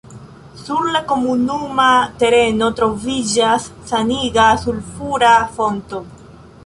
[0.59, 1.85] Sur la komunuma
[2.23, 6.03] tereno troviĝas saniga sulfura fonto.